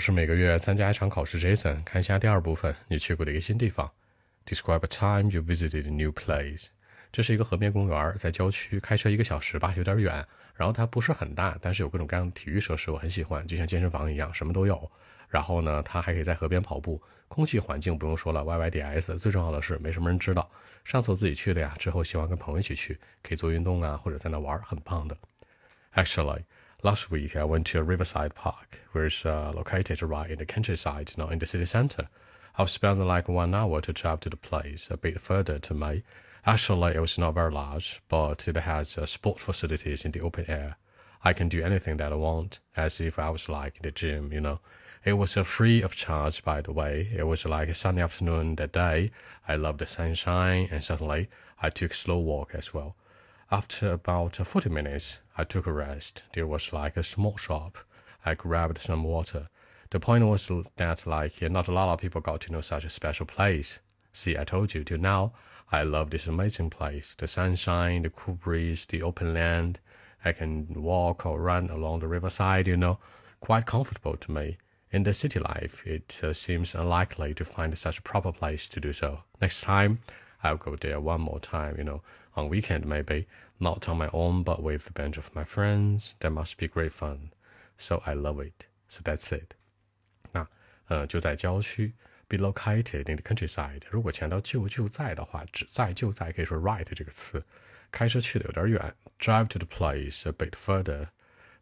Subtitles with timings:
[0.00, 1.38] 是每个月参加一场考试。
[1.38, 3.92] Jason，看一下第二部分，你去过的一个新地方。
[4.46, 6.68] Describe a time you visited a new place。
[7.12, 10.26] 这是一个河边公园，在郊区，开车一个小时吧，有点远。
[10.54, 14.90] 然后它不是很大，但是有各种各样的体育设施，我很喜欢，就像健身房一样，什么都有。
[15.28, 19.18] 然后呢，它还可以在河边跑步，空气环境不用说了，YYDS。
[19.18, 20.50] 最重要的是没什么人知道。
[20.82, 25.14] 上次我自己去的呀，之后希望跟朋友一起去，可以做运动啊，或者在那玩，很棒的。
[25.94, 26.42] Actually。
[26.82, 31.12] Last week, I went to a Riverside Park, which is uh, located right in the countryside,
[31.18, 32.08] not in the city center.
[32.56, 36.04] I've spent like one hour to drive to the place a bit further to me.
[36.46, 40.46] Actually, it was not very large, but it has uh, sport facilities in the open
[40.48, 40.76] air.
[41.22, 44.32] I can do anything that I want, as if I was like in the gym,
[44.32, 44.60] you know.
[45.04, 47.10] It was uh, free of charge, by the way.
[47.14, 49.10] It was like a sunny afternoon that day.
[49.46, 51.28] I loved the sunshine, and suddenly
[51.60, 52.96] I took a slow walk as well.
[53.52, 56.22] After about 40 minutes, I took a rest.
[56.34, 57.78] There was like a small shop.
[58.24, 59.48] I grabbed some water.
[59.90, 62.90] The point was that like not a lot of people got to know such a
[62.90, 63.80] special place.
[64.12, 65.32] See, I told you till now,
[65.72, 67.16] I love this amazing place.
[67.16, 69.80] The sunshine, the cool breeze, the open land.
[70.24, 73.00] I can walk or run along the riverside, you know,
[73.40, 74.58] quite comfortable to me.
[74.92, 78.78] In the city life, it uh, seems unlikely to find such a proper place to
[78.78, 79.22] do so.
[79.40, 79.98] Next time,
[80.43, 82.01] I'll go there one more time, you know,
[82.35, 83.25] on weekend maybe,
[83.59, 86.13] not on my own, but with a bunch of my friends.
[86.19, 87.31] That must be great fun.
[87.77, 88.67] So I love it.
[88.87, 89.55] So that's it.
[90.31, 90.47] 那
[90.87, 91.93] 呃就在郊区，
[92.27, 93.81] be located in the countryside。
[93.89, 97.43] 如果强调就就在的话，只在就在可以说 right 这个词。
[97.91, 101.07] 开车去的有点远，drive to the place a bit further。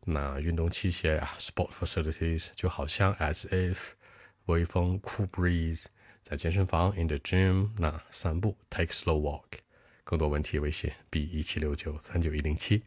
[0.06, 3.78] 那运动器械啊，sport facilities 就好像 as if
[4.48, 5.86] 微风 cool breeze。
[6.29, 9.61] 在健身房 in the gym，那散步 take slow walk。
[10.05, 12.83] 更多问题微信 b 一七六九三九一零七。